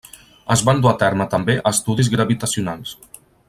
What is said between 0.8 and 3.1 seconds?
dur a terme també estudis gravitacionals.